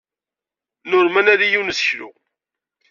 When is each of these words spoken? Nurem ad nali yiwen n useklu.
Nurem 0.89 1.15
ad 1.19 1.23
nali 1.25 1.47
yiwen 1.51 1.67
n 1.69 1.71
useklu. 1.73 2.09